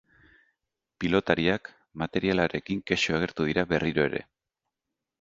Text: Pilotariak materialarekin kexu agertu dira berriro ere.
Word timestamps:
Pilotariak 1.03 1.71
materialarekin 2.05 2.83
kexu 2.93 3.17
agertu 3.21 3.49
dira 3.53 3.71
berriro 3.75 4.11
ere. 4.11 4.27